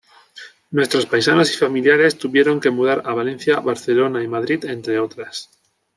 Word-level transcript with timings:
Nuestros 0.71 1.05
paisanos 1.05 1.53
y 1.53 1.57
familiares, 1.57 2.17
tuvieron 2.17 2.59
que 2.59 2.71
mudar 2.71 3.03
a 3.05 3.13
Valencia, 3.13 3.59
Barcelona 3.59 4.23
y 4.23 4.27
Madrid, 4.27 4.65
entre 4.65 4.97
otras. 4.97 5.51